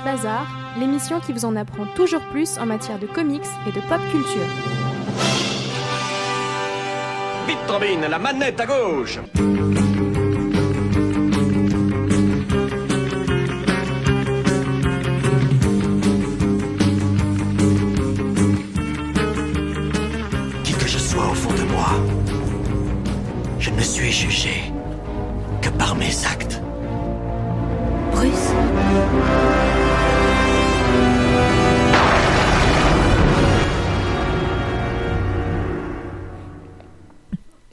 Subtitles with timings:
[0.00, 0.46] Comics Bazar,
[0.78, 4.46] l'émission qui vous en apprend toujours plus en matière de comics et de pop culture.
[7.46, 9.18] Vite, Robin, la manette à gauche
[20.64, 21.88] Qui que je sois au fond de moi,
[23.58, 24.72] je ne suis jugé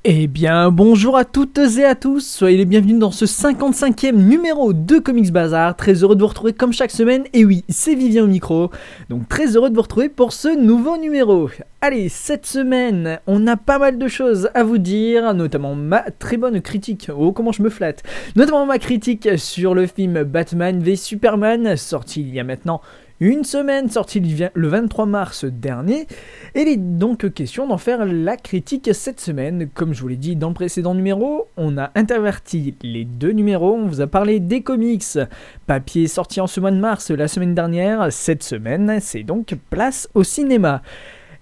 [0.09, 4.71] Eh bien, bonjour à toutes et à tous, soyez les bienvenus dans ce 55e numéro
[4.71, 5.75] de Comics Bazar.
[5.75, 8.71] Très heureux de vous retrouver comme chaque semaine, et oui, c'est Vivien au micro,
[9.09, 11.49] donc très heureux de vous retrouver pour ce nouveau numéro.
[11.81, 16.37] Allez, cette semaine, on a pas mal de choses à vous dire, notamment ma très
[16.37, 18.03] bonne critique, oh comment je me flatte,
[18.37, 22.79] notamment ma critique sur le film Batman v Superman, sorti il y a maintenant
[23.19, 24.21] une semaine, sorti
[24.53, 26.07] le 23 mars dernier.
[26.53, 29.69] Et il est donc question d'en faire la critique cette semaine.
[29.73, 33.73] Comme je vous l'ai dit dans le précédent numéro, on a interverti les deux numéros.
[33.73, 35.17] On vous a parlé des comics
[35.65, 38.11] papier sorti en ce mois de mars la semaine dernière.
[38.11, 40.81] Cette semaine, c'est donc place au cinéma.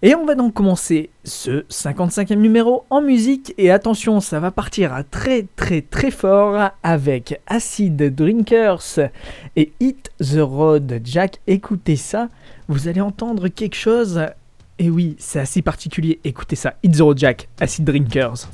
[0.08, 3.56] Et on va donc commencer ce 55e numéro en musique.
[3.58, 9.00] Et attention, ça va partir très très très fort avec Acid Drinkers
[9.56, 11.40] et Hit the Road Jack.
[11.48, 12.30] Écoutez ça,
[12.68, 14.22] vous allez entendre quelque chose.
[14.78, 16.20] Et oui, c'est assez particulier.
[16.24, 18.48] Écoutez ça, Hit the Road Jack, Acid Drinkers.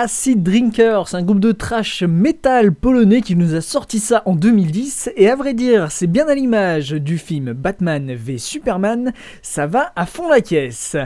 [0.00, 5.10] Acid Drinkers, un groupe de trash metal polonais qui nous a sorti ça en 2010
[5.16, 9.12] et à vrai dire c'est bien à l'image du film Batman v Superman,
[9.42, 10.96] ça va à fond la caisse.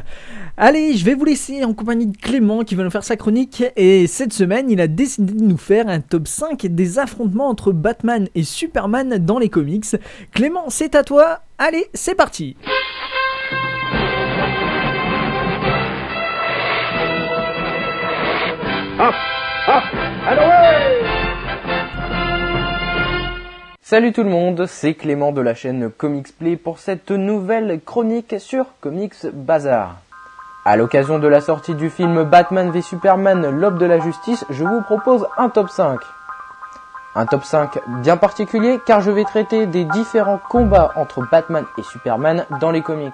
[0.59, 3.65] Allez, je vais vous laisser en compagnie de Clément qui va nous faire sa chronique.
[3.77, 7.73] Et cette semaine il a décidé de nous faire un top 5 des affrontements entre
[7.73, 9.87] Batman et Superman dans les comics.
[10.33, 12.57] Clément, c'est à toi, allez, c'est parti
[23.81, 28.37] Salut tout le monde, c'est Clément de la chaîne Comics Play pour cette nouvelle chronique
[28.39, 29.97] sur Comics Bazar.
[30.65, 34.65] À l'occasion de la sortie du film Batman v Superman L'aube de la justice, je
[34.65, 36.01] vous propose un top 5.
[37.15, 41.83] Un top 5 bien particulier car je vais traiter des différents combats entre Batman et
[41.83, 43.13] Superman dans les comics.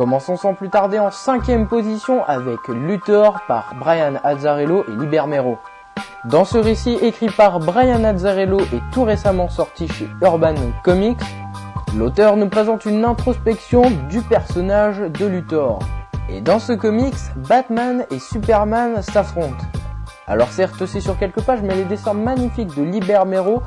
[0.00, 5.58] Commençons sans plus tarder en cinquième position avec Luthor par Brian Azzarello et Libermero.
[6.24, 11.20] Dans ce récit écrit par Brian Azzarello et tout récemment sorti chez Urban Comics,
[11.94, 15.80] l'auteur nous présente une introspection du personnage de Luthor.
[16.30, 19.66] Et dans ce comics, Batman et Superman s'affrontent.
[20.26, 23.62] Alors certes c'est sur quelques pages, mais les dessins magnifiques de Liber Mero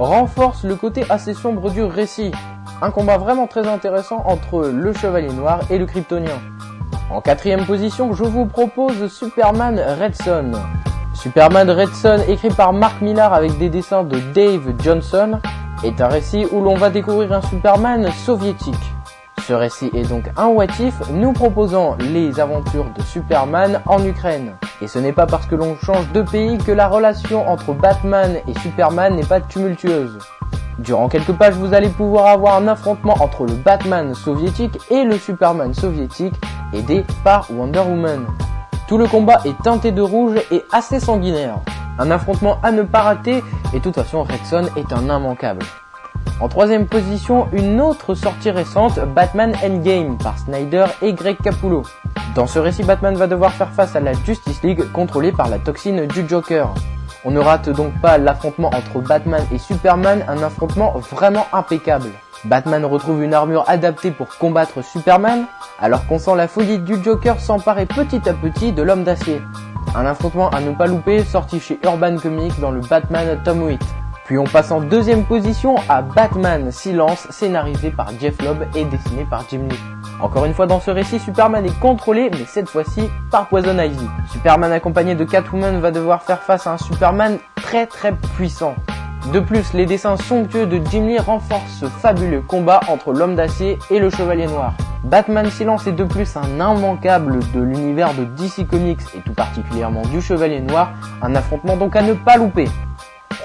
[0.00, 2.32] renforcent le côté assez sombre du récit.
[2.80, 6.38] Un combat vraiment très intéressant entre le Chevalier Noir et le Kryptonien.
[7.10, 10.52] En quatrième position, je vous propose Superman Red Son.
[11.12, 15.40] Superman Red Son, écrit par Mark Millar avec des dessins de Dave Johnson,
[15.82, 18.74] est un récit où l'on va découvrir un Superman soviétique.
[19.44, 24.52] Ce récit est donc un what if, nous proposant les aventures de Superman en Ukraine.
[24.80, 28.36] Et ce n'est pas parce que l'on change de pays que la relation entre Batman
[28.46, 30.18] et Superman n'est pas tumultueuse.
[30.78, 35.18] Durant quelques pages, vous allez pouvoir avoir un affrontement entre le Batman soviétique et le
[35.18, 36.34] Superman soviétique,
[36.72, 38.26] aidé par Wonder Woman.
[38.86, 41.56] Tout le combat est teinté de rouge et assez sanguinaire.
[41.98, 43.42] Un affrontement à ne pas rater,
[43.72, 45.64] et de toute façon Rexon est un immanquable.
[46.40, 51.82] En troisième position, une autre sortie récente, Batman Endgame par Snyder et Greg Capullo.
[52.36, 55.58] Dans ce récit, Batman va devoir faire face à la Justice League contrôlée par la
[55.58, 56.72] toxine du Joker.
[57.24, 62.10] On ne rate donc pas l'affrontement entre Batman et Superman, un affrontement vraiment impeccable.
[62.44, 65.46] Batman retrouve une armure adaptée pour combattre Superman,
[65.80, 69.42] alors qu'on sent la folie du Joker s'emparer petit à petit de l'homme d'acier.
[69.96, 73.82] Un affrontement à ne pas louper, sorti chez Urban Comics dans le Batman Tom Witt.
[74.28, 79.24] Puis on passe en deuxième position à Batman Silence, scénarisé par Jeff Lobb et dessiné
[79.24, 79.78] par Jim Lee.
[80.20, 84.06] Encore une fois dans ce récit, Superman est contrôlé, mais cette fois-ci par Poison Ivy.
[84.30, 88.74] Superman accompagné de Catwoman va devoir faire face à un Superman très très puissant.
[89.32, 93.78] De plus, les dessins somptueux de Jim Lee renforcent ce fabuleux combat entre l'homme d'acier
[93.90, 94.74] et le chevalier noir.
[95.04, 100.02] Batman Silence est de plus un immanquable de l'univers de DC Comics et tout particulièrement
[100.02, 100.92] du chevalier noir,
[101.22, 102.68] un affrontement donc à ne pas louper.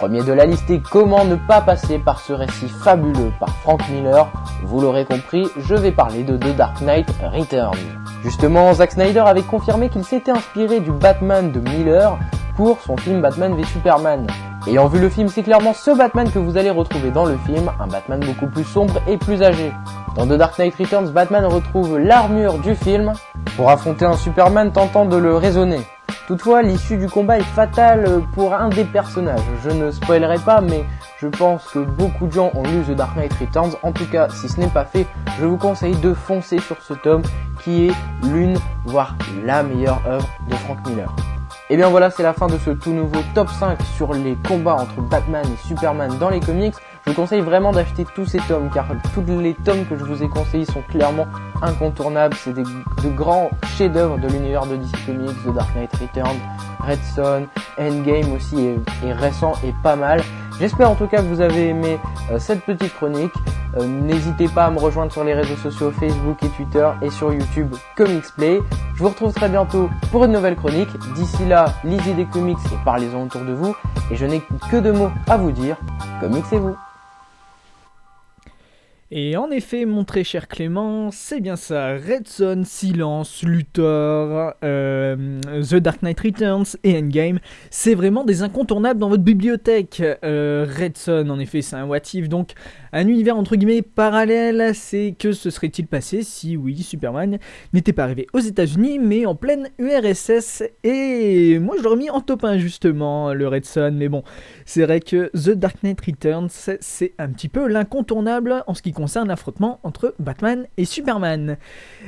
[0.04, 3.80] Premier de la liste et comment ne pas passer par ce récit fabuleux par Frank
[3.88, 4.28] Miller
[4.66, 7.78] Vous l'aurez compris, je vais parler de The Dark Knight Returns.
[8.22, 12.20] Justement, Zack Snyder avait confirmé qu'il s'était inspiré du Batman de Miller
[12.58, 14.28] pour son film Batman v Superman.
[14.68, 17.72] Ayant vu le film, c'est clairement ce Batman que vous allez retrouver dans le film,
[17.80, 19.72] un Batman beaucoup plus sombre et plus âgé.
[20.18, 23.14] Dans The Dark Knight Returns, Batman retrouve l'armure du film
[23.56, 25.80] pour affronter un Superman tentant de le raisonner.
[26.28, 29.42] Toutefois, l'issue du combat est fatale pour un des personnages.
[29.62, 30.86] Je ne spoilerai pas, mais
[31.20, 33.76] je pense que beaucoup de gens ont lu The Dark Knight Returns.
[33.84, 35.06] En tout cas, si ce n'est pas fait,
[35.38, 37.24] je vous conseille de foncer sur ce tome
[37.62, 37.94] qui est
[38.24, 41.14] l'une, voire la meilleure œuvre de Frank Miller.
[41.70, 44.76] Et bien voilà, c'est la fin de ce tout nouveau top 5 sur les combats
[44.76, 46.76] entre Batman et Superman dans les comics.
[47.06, 50.24] Je vous conseille vraiment d'acheter tous ces tomes car tous les tomes que je vous
[50.24, 51.28] ai conseillés sont clairement
[51.62, 52.36] incontournables.
[52.38, 52.64] C'est de
[53.10, 56.40] grands chefs-d'œuvre de l'univers de DC Comics, The Dark Knight Returns,
[56.80, 57.48] Red Son,
[57.78, 60.22] Endgame aussi est, est récent et pas mal.
[60.60, 62.00] J'espère en tout cas que vous avez aimé
[62.32, 63.34] euh, cette petite chronique.
[63.78, 67.34] Euh, N'hésitez pas à me rejoindre sur les réseaux sociaux Facebook et Twitter et sur
[67.34, 68.62] YouTube Comics Play.
[68.96, 70.90] Je vous retrouve très bientôt pour une nouvelle chronique.
[71.16, 73.76] D'ici là, lisez des comics et parlez-en autour de vous.
[74.10, 74.42] Et je n'ai
[74.72, 75.76] que deux mots à vous dire.
[76.22, 76.78] Comics et vous.
[79.16, 81.94] Et en effet, mon très cher Clément, c'est bien ça.
[81.94, 87.38] Red Son, Silence, Luthor, euh, The Dark Knight Returns et Endgame,
[87.70, 90.02] c'est vraiment des incontournables dans votre bibliothèque.
[90.24, 92.54] Euh, Red Son, en effet, c'est un what if, donc
[92.92, 94.74] un univers entre guillemets parallèle.
[94.74, 97.38] C'est que se serait-il passé si, oui, Superman
[97.72, 100.64] n'était pas arrivé aux États-Unis, mais en pleine URSS.
[100.84, 104.24] Et moi, je l'aurais mis en top 1 justement, le Red Son, mais bon,
[104.66, 108.92] c'est vrai que The Dark Knight Returns, c'est un petit peu l'incontournable en ce qui
[108.92, 111.58] concerne l'affrontement entre Batman et Superman.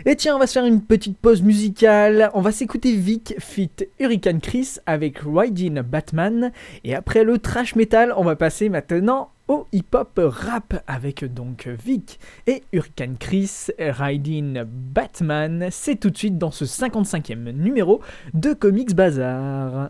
[0.06, 2.30] Et tiens, on va se faire une petite pause musicale.
[2.34, 6.52] On va s'écouter Vic fit Hurricane Chris avec Riding Batman.
[6.84, 12.20] Et après le trash metal, on va passer maintenant au hip-hop rap avec donc Vic
[12.48, 15.68] et Hurricane Chris Riding Batman.
[15.72, 18.02] C'est tout de suite dans ce 55e numéro
[18.34, 19.90] de Comics Bazar.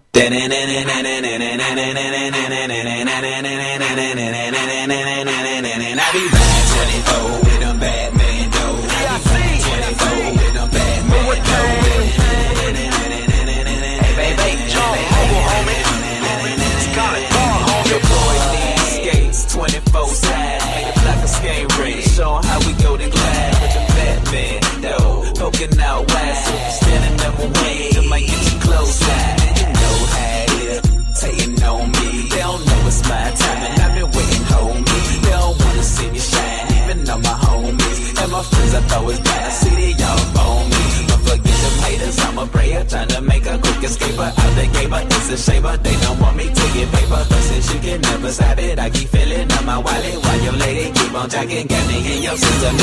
[38.49, 39.45] Friends, I thought was bad.
[39.45, 40.83] I see they all on me.
[41.07, 44.55] Don't forget them haters, I'm a prayer, trying to make a quick escape paper out
[44.55, 45.01] the gamer.
[45.03, 45.77] It's a shaper.
[45.77, 47.25] They don't want me to get paper.
[47.29, 50.53] But since you can never stop it, I keep filling up my wallet while your
[50.53, 51.67] lady keep on jacking.
[51.67, 52.75] Got me in your system.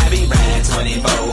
[0.00, 0.64] I be riding
[1.02, 1.27] 24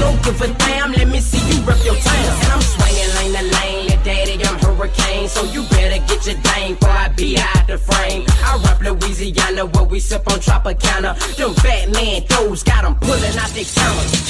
[0.00, 2.32] don't give a damn, let me see you rep your town.
[2.42, 5.28] And I'm swinging lane to lane, little daddy, I'm hurricane.
[5.28, 8.24] So you better get your dame before I be out the frame.
[8.44, 11.16] I rap Louisiana where we sip on Tropicana.
[11.36, 13.66] Them Batman those got 'em pulling out their.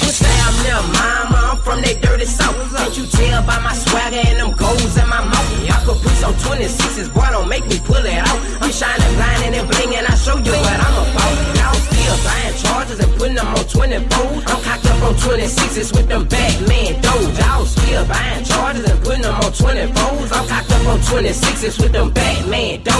[0.03, 2.55] You say I'm their mama, I'm from that dirty south.
[2.75, 5.51] Can't you tell by my swagger and them goals in my mouth?
[5.69, 8.39] I could put some 26s, boy, don't make me pull it out.
[8.61, 11.26] I'm shining, blinding and blinging, I show you what I'm about
[12.97, 14.41] glasses and putting them on 20 pool.
[14.47, 17.39] I'm cocked up on 26s with them Batman dogs.
[17.39, 20.31] I was still buying charges and putting them on 20 poles.
[20.31, 22.97] I'm cocked up on 26s with them Batman dopes.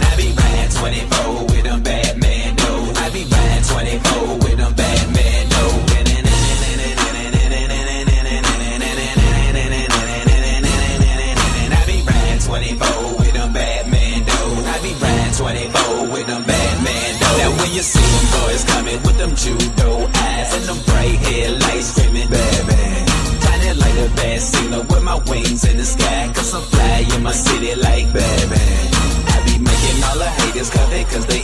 [0.00, 0.74] I be dogs.
[0.78, 2.98] Twenty-four with them Batman dudes.
[2.98, 4.47] I be riding twenty-four.
[19.38, 23.06] Judo eyes and them bright headlights screaming man.
[23.42, 26.30] Shining like a bad signal with my wings in the sky.
[26.34, 28.86] Cause I'm fly in my city like Batman.
[29.30, 31.37] I be making all the haters it cause they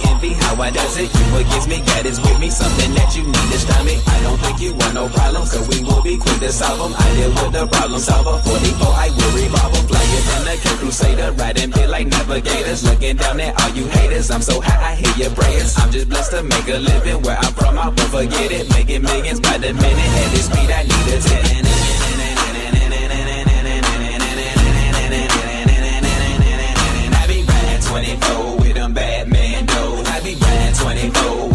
[0.55, 1.11] how I does it.
[1.11, 4.01] You against me, God is with me, something that you need to stomach.
[4.07, 6.95] I don't think you want no problems, cause we will be quick to solve them.
[6.95, 9.83] I deal with the problem solver, 44, I will revolve them.
[10.15, 12.85] Than the King Crusader, riding big like navigators.
[12.85, 15.75] Looking down at all you haters, I'm so high, I hear your prayers.
[15.77, 18.71] I'm just blessed to make a living where I'm from, I won't forget it.
[18.71, 21.74] Making millions by the minute, at this speed I need a 10.
[30.85, 31.54] 24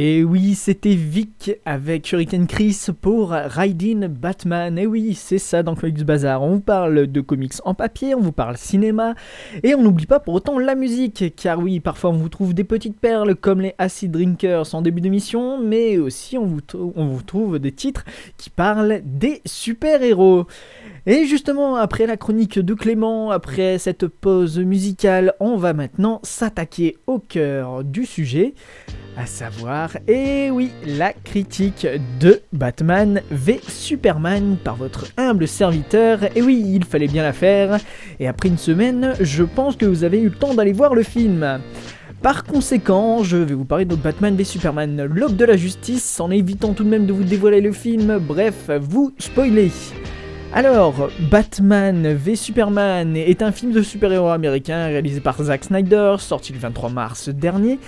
[0.00, 4.78] Et oui, c'était Vic avec Hurricane Chris pour Riding Batman.
[4.78, 6.40] Et oui, c'est ça dans Comics Bazar.
[6.40, 9.16] On vous parle de comics en papier, on vous parle cinéma,
[9.64, 11.34] et on n'oublie pas pour autant la musique.
[11.34, 15.00] Car oui, parfois on vous trouve des petites perles comme les Acid Drinkers en début
[15.00, 16.60] d'émission, mais aussi on vous,
[16.94, 18.04] on vous trouve des titres
[18.36, 20.46] qui parlent des super-héros.
[21.06, 26.98] Et justement, après la chronique de Clément, après cette pause musicale, on va maintenant s'attaquer
[27.08, 28.54] au cœur du sujet,
[29.18, 31.88] à savoir, et oui, la critique
[32.20, 36.20] de Batman v Superman par votre humble serviteur.
[36.36, 37.80] Et oui, il fallait bien la faire.
[38.20, 41.02] Et après une semaine, je pense que vous avez eu le temps d'aller voir le
[41.02, 41.60] film.
[42.22, 46.30] Par conséquent, je vais vous parler de Batman v Superman, l'aube de la justice, en
[46.30, 49.72] évitant tout de même de vous dévoiler le film, bref, vous spoiler.
[50.54, 56.54] Alors, Batman v Superman est un film de super-héros américain réalisé par Zack Snyder, sorti
[56.54, 57.78] le 23 mars dernier,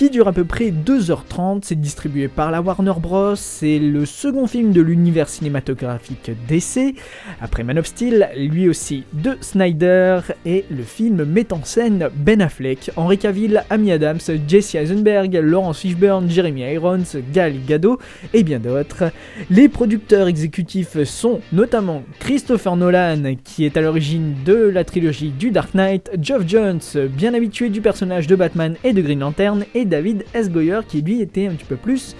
[0.00, 4.46] qui dure à peu près 2h30, c'est distribué par la Warner Bros, c'est le second
[4.46, 6.94] film de l'univers cinématographique DC,
[7.38, 12.40] après Man of Steel, lui aussi de Snyder, et le film met en scène Ben
[12.40, 17.04] Affleck, Henry Cavill, Amy Adams, Jesse Eisenberg, Laurence Fishburne, Jeremy Irons,
[17.34, 17.98] Gal Gadot
[18.32, 19.12] et bien d'autres.
[19.50, 25.50] Les producteurs exécutifs sont notamment Christopher Nolan, qui est à l'origine de la trilogie du
[25.50, 26.80] Dark Knight, Geoff Jones,
[27.14, 30.50] bien habitué du personnage de Batman et de Green Lantern, et David S.
[30.50, 32.16] Goyer, qui lui était un petit peu plus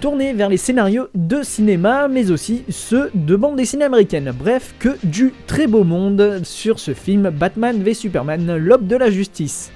[0.00, 4.32] tourné vers les scénarios de cinéma, mais aussi ceux de bande dessinée américaine.
[4.36, 9.10] Bref, que du très beau monde sur ce film Batman v Superman, l'aube de la
[9.10, 9.70] justice.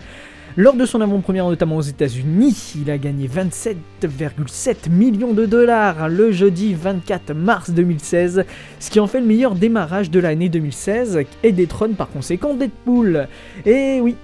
[0.59, 6.33] Lors de son avant-première notamment aux États-Unis, il a gagné 27,7 millions de dollars le
[6.33, 8.43] jeudi 24 mars 2016,
[8.81, 13.29] ce qui en fait le meilleur démarrage de l'année 2016 et détrône par conséquent Deadpool.
[13.67, 14.17] Et oui,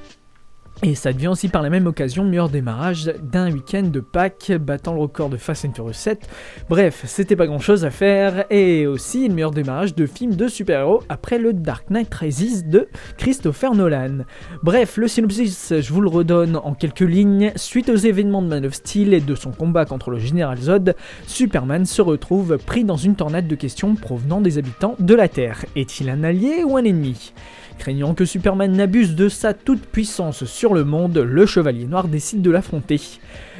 [0.85, 4.51] Et ça devient aussi par la même occasion le meilleur démarrage d'un week-end de Pâques,
[4.51, 6.29] battant le record de Fast and Furious 7.
[6.69, 10.49] Bref, c'était pas grand chose à faire, et aussi le meilleur démarrage de film de
[10.49, 14.25] super-héros après le Dark Knight Rises de Christopher Nolan.
[14.65, 17.53] Bref, le synopsis, je vous le redonne en quelques lignes.
[17.55, 20.97] Suite aux événements de Man of Steel et de son combat contre le général Zod,
[21.29, 25.65] Superman se retrouve pris dans une tornade de questions provenant des habitants de la Terre.
[25.77, 27.33] Est-il un allié ou un ennemi?
[27.79, 32.50] Craignant que Superman n'abuse de sa toute-puissance sur le monde, le Chevalier Noir décide de
[32.50, 33.00] l'affronter.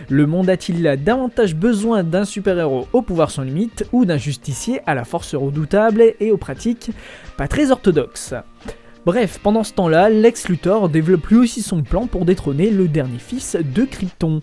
[0.09, 4.95] Le monde a-t-il davantage besoin d'un super-héros au pouvoir sans limite ou d'un justicier à
[4.95, 6.91] la force redoutable et aux pratiques
[7.37, 8.35] pas très orthodoxes?
[9.05, 13.19] Bref, pendant ce temps-là, Lex Luthor développe lui aussi son plan pour détrôner le dernier
[13.19, 14.41] fils de Krypton.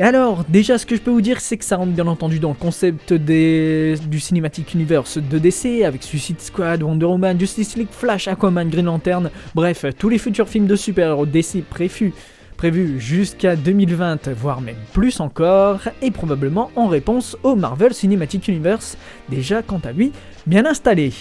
[0.00, 2.38] Et alors, déjà, ce que je peux vous dire, c'est que ça rentre bien entendu
[2.38, 7.76] dans le concept des, du Cinematic Universe de DC, avec Suicide Squad, Wonder Woman, Justice
[7.76, 13.56] League, Flash, Aquaman, Green Lantern, bref, tous les futurs films de super-héros DC prévus jusqu'à
[13.56, 18.96] 2020, voire même plus encore, et probablement en réponse au Marvel Cinematic Universe,
[19.28, 20.12] déjà quant à lui,
[20.46, 21.12] bien installé.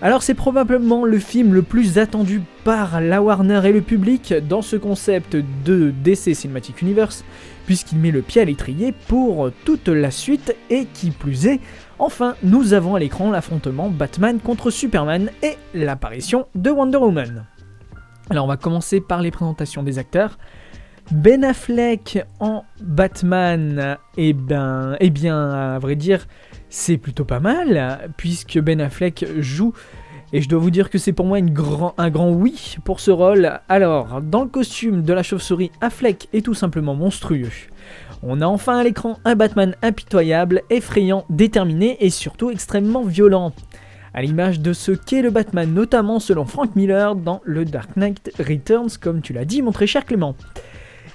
[0.00, 4.62] Alors c'est probablement le film le plus attendu par la Warner et le public dans
[4.62, 7.24] ce concept de DC Cinematic Universe,
[7.66, 11.58] puisqu'il met le pied à l'étrier pour toute la suite et qui plus est,
[11.98, 17.46] enfin nous avons à l'écran l'affrontement Batman contre Superman et l'apparition de Wonder Woman.
[18.30, 20.38] Alors on va commencer par les présentations des acteurs.
[21.10, 26.26] Ben Affleck en Batman, eh ben, eh bien, à vrai dire,
[26.70, 29.72] c'est plutôt pas mal, puisque Ben Affleck joue,
[30.32, 33.60] et je dois vous dire que c'est pour moi un grand oui pour ce rôle.
[33.68, 37.50] Alors, dans le costume de la chauve-souris, Affleck est tout simplement monstrueux.
[38.22, 43.52] On a enfin à l'écran un Batman impitoyable, effrayant, déterminé et surtout extrêmement violent.
[44.12, 48.32] À l'image de ce qu'est le Batman, notamment selon Frank Miller dans le Dark Knight
[48.38, 50.34] Returns, comme tu l'as dit, mon très cher Clément.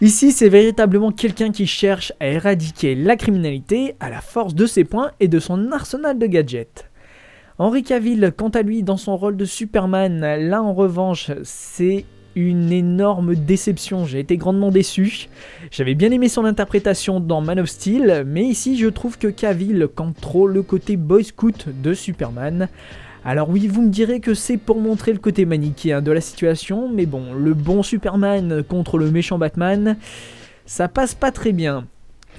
[0.01, 4.83] Ici, c'est véritablement quelqu'un qui cherche à éradiquer la criminalité à la force de ses
[4.83, 6.89] points et de son arsenal de gadgets.
[7.59, 12.71] Henry Cavill, quant à lui, dans son rôle de Superman, là en revanche, c'est une
[12.71, 14.05] énorme déception.
[14.05, 15.29] J'ai été grandement déçu.
[15.71, 19.87] J'avais bien aimé son interprétation dans Man of Steel, mais ici je trouve que Cavill
[19.93, 22.69] campe trop le côté boy scout de Superman.
[23.25, 26.89] Alors oui, vous me direz que c'est pour montrer le côté manichéen de la situation,
[26.89, 29.97] mais bon, le bon Superman contre le méchant Batman,
[30.65, 31.87] ça passe pas très bien.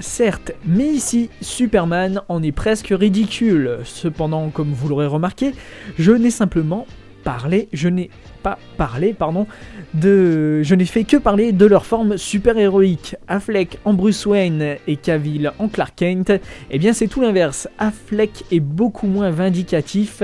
[0.01, 3.79] Certes, mais ici, Superman en est presque ridicule.
[3.85, 5.55] Cependant, comme vous l'aurez remarqué,
[5.99, 6.87] je n'ai simplement
[7.25, 8.11] parlé, je n'ai
[8.43, 9.47] pas parlé, pardon,
[9.95, 13.17] de, je n'ai fait que parler de leur forme super-héroïque.
[13.27, 16.33] Affleck en Bruce Wayne et Cavill en Clark Kent,
[16.71, 17.69] eh bien c'est tout l'inverse.
[17.79, 20.23] Affleck est beaucoup moins vindicatif,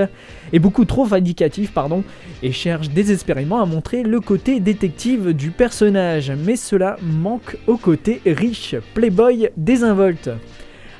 [0.53, 2.05] et beaucoup trop vindicatif, pardon,
[2.43, 8.21] et cherche désespérément à montrer le côté détective du personnage, mais cela manque au côté
[8.27, 10.31] riche, playboy, désinvolte.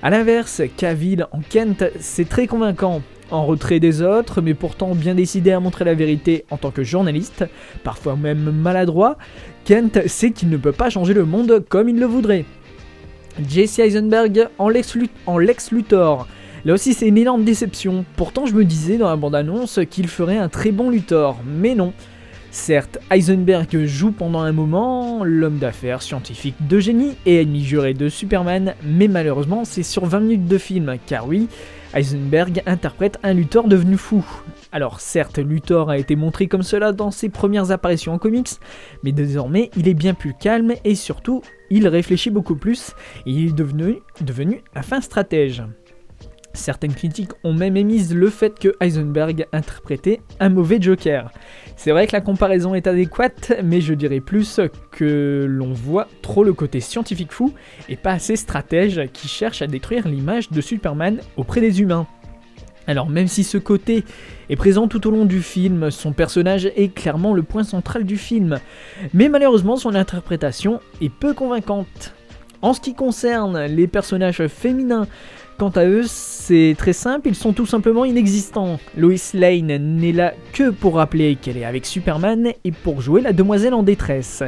[0.03, 5.15] A l'inverse, Cavill en Kent, c'est très convaincant en retrait des autres, mais pourtant bien
[5.15, 7.45] décidé à montrer la vérité en tant que journaliste,
[7.85, 9.17] parfois même maladroit,
[9.65, 12.45] Kent sait qu'il ne peut pas changer le monde comme il le voudrait.
[13.49, 16.27] Jesse Eisenberg en Lex, en Lex Luthor.
[16.65, 20.37] Là aussi c'est une énorme déception, pourtant je me disais dans la bande-annonce qu'il ferait
[20.37, 21.93] un très bon Luthor, mais non.
[22.53, 28.09] Certes, Heisenberg joue pendant un moment l'homme d'affaires scientifique de génie et ennemi juré de
[28.09, 31.47] Superman, mais malheureusement c'est sur 20 minutes de film, car oui,
[31.93, 34.25] Heisenberg interprète un Luthor devenu fou.
[34.73, 38.51] Alors certes, Luthor a été montré comme cela dans ses premières apparitions en comics,
[39.03, 42.95] mais désormais il est bien plus calme et surtout il réfléchit beaucoup plus
[43.27, 45.65] et il est devenu, devenu un fin stratège.
[46.53, 51.31] Certaines critiques ont même émis le fait que Heisenberg interprétait un mauvais Joker.
[51.77, 54.61] C'est vrai que la comparaison est adéquate, mais je dirais plus
[54.91, 57.55] que l'on voit trop le côté scientifique fou
[57.89, 62.07] et pas assez stratège qui cherche à détruire l'image de Superman auprès des humains.
[62.87, 64.05] Alors même si ce côté
[64.49, 68.17] est présent tout au long du film, son personnage est clairement le point central du
[68.17, 68.59] film,
[69.15, 72.13] mais malheureusement son interprétation est peu convaincante.
[72.63, 75.07] En ce qui concerne les personnages féminins,
[75.61, 78.81] Quant à eux, c'est très simple, ils sont tout simplement inexistants.
[78.97, 83.35] Lois Lane n'est là que pour rappeler qu'elle est avec Superman et pour jouer la
[83.35, 84.43] demoiselle en détresse.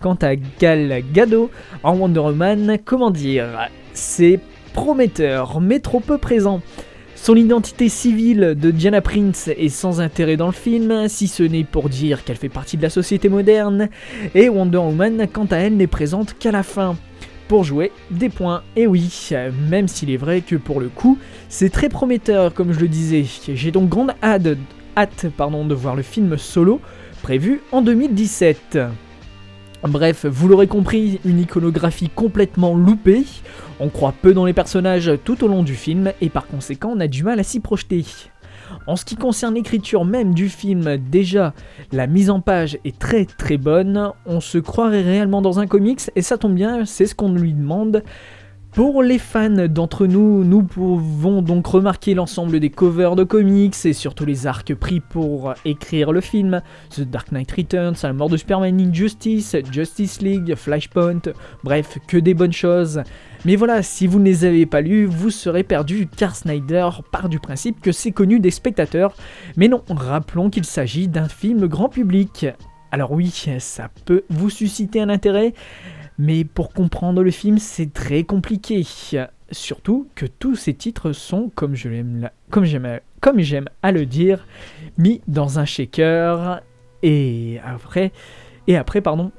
[0.00, 1.52] Quant à Gal Gadot
[1.84, 4.40] en Wonder Woman, comment dire, c'est
[4.72, 6.60] prometteur, mais trop peu présent.
[7.14, 11.62] Son identité civile de Diana Prince est sans intérêt dans le film, si ce n'est
[11.62, 13.90] pour dire qu'elle fait partie de la société moderne,
[14.34, 16.96] et Wonder Woman, quant à elle, n'est présente qu'à la fin
[17.48, 18.62] pour jouer des points.
[18.76, 19.30] Et oui,
[19.68, 23.24] même s'il est vrai que pour le coup, c'est très prometteur comme je le disais.
[23.54, 26.80] J'ai donc grande hâte, de voir le film solo
[27.22, 28.78] prévu en 2017.
[29.84, 33.24] Bref, vous l'aurez compris, une iconographie complètement loupée,
[33.78, 37.00] on croit peu dans les personnages tout au long du film et par conséquent on
[37.00, 38.04] a du mal à s'y projeter.
[38.86, 41.54] En ce qui concerne l'écriture même du film, déjà,
[41.92, 46.00] la mise en page est très très bonne, on se croirait réellement dans un comics
[46.16, 48.02] et ça tombe bien, c'est ce qu'on lui demande.
[48.72, 53.92] Pour les fans d'entre nous, nous pouvons donc remarquer l'ensemble des covers de comics et
[53.92, 56.62] surtout les arcs pris pour écrire le film.
[56.90, 61.22] The Dark Knight Returns, La mort de Superman Injustice, Justice League, Flashpoint,
[61.64, 63.02] bref, que des bonnes choses.
[63.44, 67.28] Mais voilà, si vous ne les avez pas lus, vous serez perdu car Snyder part
[67.28, 69.14] du principe que c'est connu des spectateurs.
[69.56, 72.46] Mais non, rappelons qu'il s'agit d'un film grand public.
[72.90, 75.52] Alors oui, ça peut vous susciter un intérêt,
[76.18, 78.84] mais pour comprendre le film, c'est très compliqué.
[79.50, 82.30] Surtout que tous ces titres sont, comme j'aime,
[83.82, 84.46] à le dire,
[84.98, 86.60] mis dans un shaker
[87.02, 88.12] et après,
[88.66, 89.30] et après pardon.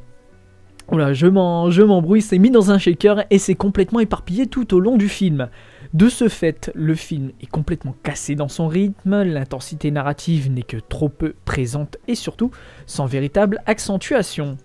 [0.91, 4.97] Oula, je m'embrouille, c'est mis dans un shaker et c'est complètement éparpillé tout au long
[4.97, 5.49] du film.
[5.93, 10.77] De ce fait, le film est complètement cassé dans son rythme, l'intensité narrative n'est que
[10.77, 12.49] trop peu présente et surtout
[12.87, 14.57] sans véritable accentuation.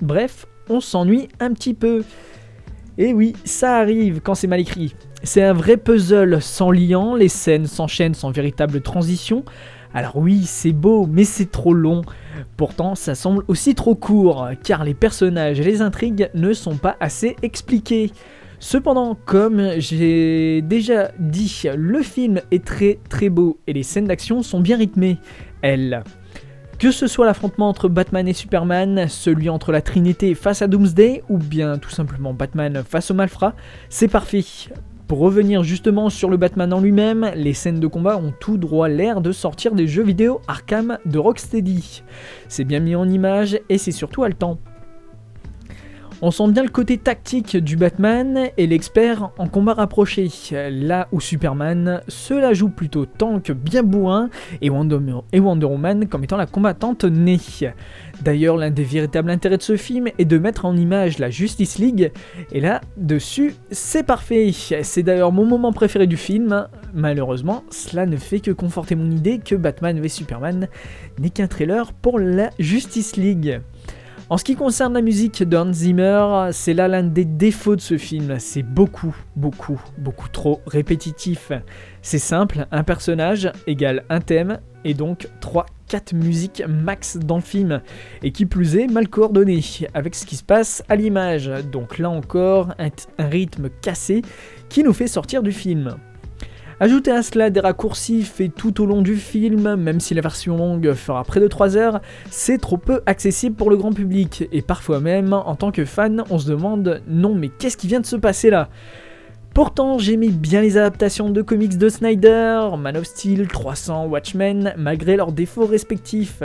[0.00, 2.04] Bref, on s'ennuie un petit peu.
[2.96, 4.94] Et oui, ça arrive quand c'est mal écrit.
[5.22, 9.44] C'est un vrai puzzle sans liant, les scènes s'enchaînent sans véritable transition.
[9.94, 12.02] Alors oui, c'est beau, mais c'est trop long.
[12.56, 16.96] Pourtant, ça semble aussi trop court, car les personnages et les intrigues ne sont pas
[17.00, 18.12] assez expliqués.
[18.60, 24.42] Cependant, comme j'ai déjà dit, le film est très très beau et les scènes d'action
[24.42, 25.18] sont bien rythmées.
[25.62, 26.02] Elles.
[26.78, 31.24] Que ce soit l'affrontement entre Batman et Superman, celui entre la Trinité face à Doomsday,
[31.28, 33.54] ou bien tout simplement Batman face au Malfrat,
[33.88, 34.44] c'est parfait.
[35.08, 38.88] Pour revenir justement sur le Batman en lui-même, les scènes de combat ont tout droit
[38.88, 42.04] l'air de sortir des jeux vidéo Arkham de Rocksteady.
[42.46, 44.60] C'est bien mis en image et c'est surtout haletant.
[46.20, 51.20] On sent bien le côté tactique du Batman et l'expert en combat rapproché, là où
[51.20, 54.28] Superman, cela joue plutôt tank bien bourrin
[54.60, 54.98] et Wonder,
[55.64, 57.38] Woman comme étant la combattante née.
[58.20, 61.78] D'ailleurs, l'un des véritables intérêts de ce film est de mettre en image la Justice
[61.78, 62.10] League,
[62.50, 64.50] et là, dessus, c'est parfait.
[64.82, 66.66] C'est d'ailleurs mon moment préféré du film.
[66.94, 70.66] Malheureusement, cela ne fait que conforter mon idée que Batman v Superman
[71.20, 73.60] n'est qu'un trailer pour la Justice League.
[74.30, 77.80] En ce qui concerne la musique de Hans Zimmer, c'est là l'un des défauts de
[77.80, 78.38] ce film.
[78.38, 81.50] C'est beaucoup, beaucoup, beaucoup trop répétitif.
[82.02, 87.80] C'est simple, un personnage égale un thème, et donc 3-4 musiques max dans le film.
[88.22, 89.64] Et qui plus est, mal coordonné,
[89.94, 91.50] avec ce qui se passe à l'image.
[91.72, 94.20] Donc là encore, un rythme cassé
[94.68, 95.96] qui nous fait sortir du film.
[96.80, 100.56] Ajoutez à cela des raccourcis faits tout au long du film, même si la version
[100.56, 104.62] longue fera près de 3 heures, c'est trop peu accessible pour le grand public, et
[104.62, 108.06] parfois même, en tant que fan, on se demande non mais qu'est-ce qui vient de
[108.06, 108.68] se passer là?
[109.54, 115.16] Pourtant, j'aimais bien les adaptations de comics de Snyder, Man of Steel, 300, Watchmen, malgré
[115.16, 116.44] leurs défauts respectifs.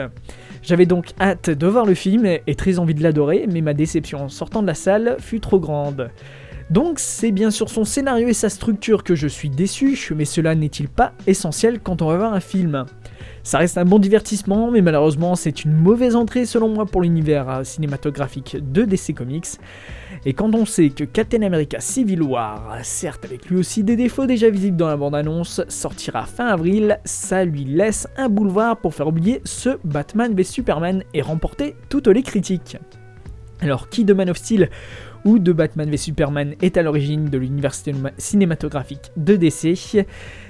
[0.64, 4.24] J'avais donc hâte de voir le film et très envie de l'adorer, mais ma déception
[4.24, 6.10] en sortant de la salle fut trop grande.
[6.74, 10.56] Donc c'est bien sur son scénario et sa structure que je suis déçu, mais cela
[10.56, 12.86] n'est-il pas essentiel quand on va voir un film?
[13.44, 17.48] Ça reste un bon divertissement, mais malheureusement c'est une mauvaise entrée selon moi pour l'univers
[17.48, 19.60] euh, cinématographique de DC Comics.
[20.26, 24.26] Et quand on sait que Captain America Civil War, certes avec lui aussi des défauts
[24.26, 29.08] déjà visibles dans la bande-annonce, sortira fin avril, ça lui laisse un boulevard pour faire
[29.08, 32.78] oublier ce Batman v Superman et remporter toutes les critiques.
[33.62, 34.70] Alors qui de Man of Steel
[35.26, 37.74] ou de Batman v Superman est à l'origine de l'univers
[38.18, 40.06] cinématographique de DC.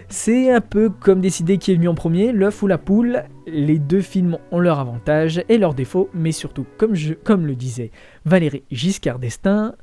[0.10, 3.24] C'est un peu comme décider qui est venu en premier, l'œuf ou la poule.
[3.48, 7.92] Les deux films ont leurs avantages et leurs défauts, mais surtout, comme, le disait
[8.26, 9.74] Valérie Giscard d'Estaing,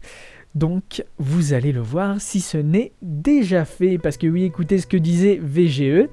[0.54, 3.98] donc vous allez le voir si ce n'est déjà fait.
[3.98, 6.08] Parce que oui, écoutez ce que disait VGE.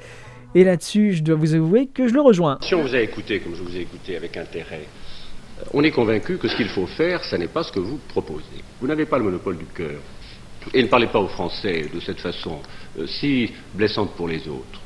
[0.55, 2.57] Et là-dessus, je dois vous avouer que je le rejoins.
[2.61, 4.87] Si on vous a écouté comme je vous ai écouté avec intérêt,
[5.73, 8.63] on est convaincu que ce qu'il faut faire, ça n'est pas ce que vous proposez.
[8.79, 9.99] Vous n'avez pas le monopole du cœur.
[10.73, 12.59] Et ne parlez pas aux Français de cette façon
[12.99, 14.81] euh, si blessante pour les autres.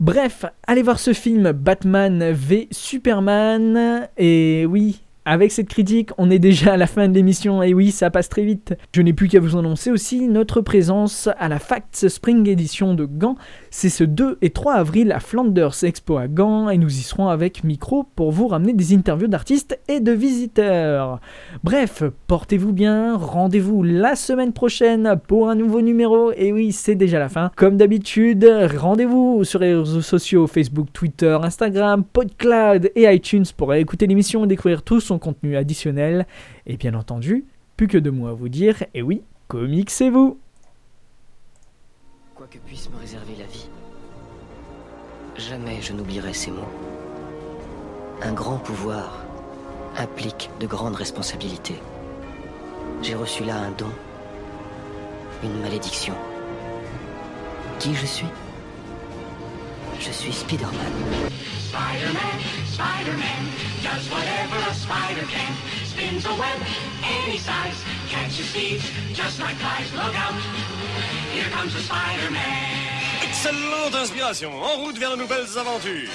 [0.00, 4.08] Bref, allez voir ce film Batman v Superman.
[4.18, 7.90] Et oui, avec cette critique, on est déjà à la fin de l'émission, et oui,
[7.92, 8.74] ça passe très vite.
[8.94, 13.06] Je n'ai plus qu'à vous annoncer aussi notre présence à la Facts Spring Edition de
[13.06, 13.36] Gand.
[13.76, 17.26] C'est ce 2 et 3 avril à Flanders Expo à Gand, et nous y serons
[17.26, 21.18] avec micro pour vous ramener des interviews d'artistes et de visiteurs.
[21.64, 27.18] Bref, portez-vous bien, rendez-vous la semaine prochaine pour un nouveau numéro, et oui, c'est déjà
[27.18, 27.50] la fin.
[27.56, 34.06] Comme d'habitude, rendez-vous sur les réseaux sociaux Facebook, Twitter, Instagram, PodCloud et iTunes pour écouter
[34.06, 36.28] l'émission et découvrir tout son contenu additionnel.
[36.68, 37.44] Et bien entendu,
[37.76, 40.38] plus que de mots à vous dire, et oui, comics c'est vous
[42.50, 43.68] Que puisse me réserver la vie,
[45.36, 46.68] jamais je n'oublierai ces mots.
[48.22, 49.24] Un grand pouvoir
[49.96, 51.80] implique de grandes responsabilités.
[53.02, 53.90] J'ai reçu là un don,
[55.42, 56.14] une malédiction.
[57.80, 58.28] Qui je suis?
[59.98, 60.92] Je suis Spider-Man.
[61.70, 62.38] Spider-Man,
[62.70, 63.42] Spider-Man,
[63.82, 65.52] does whatever a spider can.
[65.84, 66.60] Spins a web
[67.02, 69.92] any size, catches thieves just like flies.
[69.92, 70.34] Look out,
[71.34, 72.38] Here comes the Spider-Man.
[73.24, 74.52] Excellente inspiration.
[74.62, 76.08] En route vers de nouvelles aventures.